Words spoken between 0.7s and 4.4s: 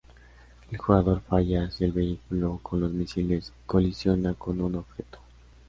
El jugador falla si el vehículo con los misiles colisiona